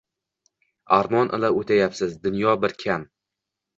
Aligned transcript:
Аrmon 0.97 1.29
ila 1.39 1.51
oʼtayapmiz, 1.59 2.17
dunyo 2.25 2.59
bir 2.65 2.75
kam 2.85 3.09